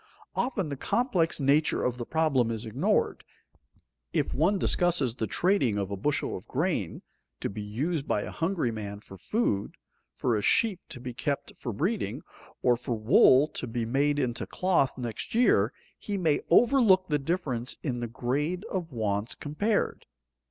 [0.35, 3.23] Often the complex nature of the problem is ignored.
[4.13, 7.03] If one discusses the trading of a bushel of grain,
[7.39, 9.75] to be used by a hungry man for food,
[10.11, 12.23] for a sheep to be kept for breeding,
[12.63, 17.77] or for wool to be made into cloth next year, he may overlook the difference
[17.83, 20.07] in the grade of wants compared.